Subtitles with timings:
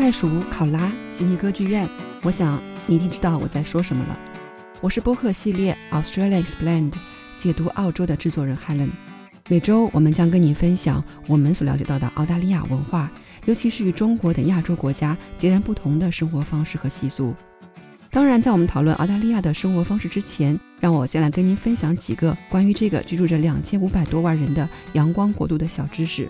[0.00, 1.86] 袋鼠、考拉、悉尼歌剧院，
[2.22, 4.18] 我想你一定知道我在说什么了。
[4.80, 6.94] 我是播客系列 Australia Explained
[7.36, 8.88] 解读澳洲的制作人 Helen。
[9.50, 13.12] 每周我们将跟你分享我们所了解到的澳大利亚文化，
[13.44, 17.34] 尤其是与中国等亚洲国家截然不同的生活方式和习俗。
[18.10, 26.26] 当然，在我们讨论澳大利亚的生活方式之前，让我先来跟您分享几个关于这个居住着两千五百多万人的阳光国度的小知识。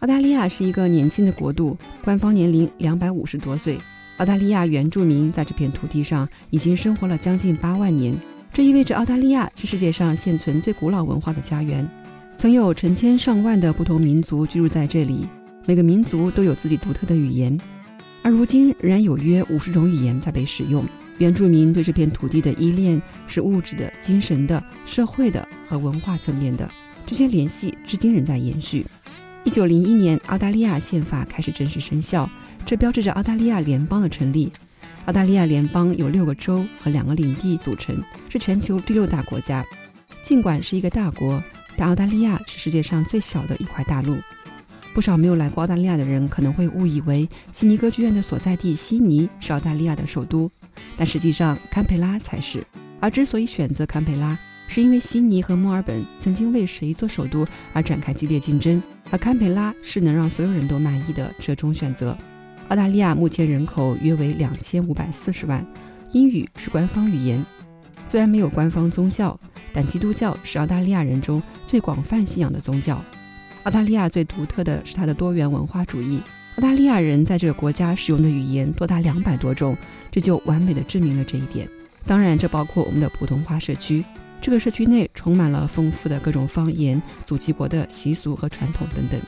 [0.00, 3.76] 澳大利亚是一个年轻的国度，官方年龄两百五十多岁。
[4.16, 8.18] 澳大利亚原住民在这片土地上已经生活了将近八万年，
[8.50, 11.86] 这意味着澳大利亚是世界上现存最古老文化的家园。
[12.34, 15.26] 曾有成千上万的不同民族居住在这里，
[15.66, 17.60] 每个民族都有自己独特的语言，
[18.22, 20.82] 而如今仍然有约五十种语言在被使用。
[21.18, 26.66] 原住民对这片土地的依恋是物质的、精神的、社会的和文化层面的，
[27.04, 28.86] 这些联系至今仍在延续。
[29.42, 32.28] 一九零一年，澳大利亚宪法开始正式生效，
[32.66, 34.52] 这标志着澳大利亚联邦的成立。
[35.06, 39.64] 澳大利亚联邦由六个州和两个领地组成，是全球第六大国家。
[40.22, 41.42] 尽管是一个大国，
[41.76, 44.16] 但澳大利亚是世界上最小的一块大陆。
[44.92, 50.50] 不少没有来过澳大利亚的人可能会误以为悉尼歌剧院的所在地悉尼是澳大利亚的首都，
[50.96, 52.64] 但实际上堪培拉才是。
[53.00, 62.16] 而之所以选择堪培拉，是因为悉尼和墨尔本曾经为谁做首都而展开激烈竞争，而堪培拉是能让所有人都满意的折中选择。
[62.68, 65.66] 澳大利亚目前人口约为两千五百四十万，
[66.12, 67.44] 英语是官方语言。
[68.06, 69.38] 虽然没有官方宗教，
[69.72, 73.02] 但基督教是澳大利亚人中最广泛信仰的宗教。
[73.64, 76.20] 澳大利亚最独特的是它的多元文化主义。
[76.56, 79.76] 澳大利亚人在这个国家使用的语言多达两百多种，
[80.10, 81.68] 这就完美的证明了这一点。
[82.06, 84.04] 当然，这包括我们的普通话社区。
[84.42, 89.20] 这个社区内充满了丰富的各种方言、祖籍国的习俗和传统等等。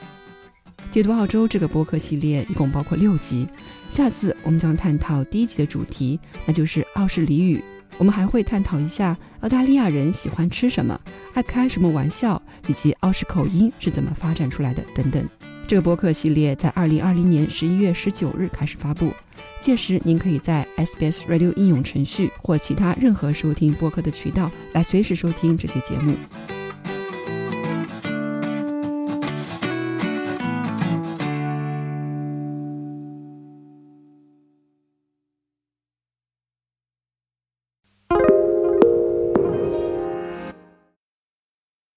[0.90, 3.46] 解读澳洲这个播客系列一共包括六集，
[3.88, 7.62] 下次我们将探讨第一集的主题，那就是澳式俚语。
[7.98, 10.98] 我们还会探讨一下澳大利亚人喜欢吃什么、
[11.34, 15.26] 爱开什么玩笑，以及澳式口音是怎么发展出来的等等。
[15.66, 19.12] 这个播客系列在二零二零年十一月十九日开始发布。
[19.60, 26.14] 届时，您可以在 SBS Radio 应用程序或其他任何收听播客的渠道来随时收听这些节目。